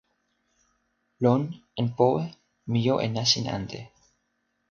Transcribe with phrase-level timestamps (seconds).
[1.25, 1.41] lon
[1.81, 2.23] en powe.
[2.71, 3.79] mi jo e nasin ante.